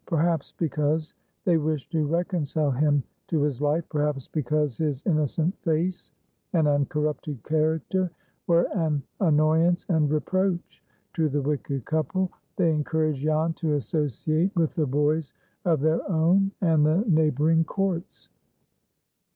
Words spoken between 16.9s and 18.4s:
neighboring courts.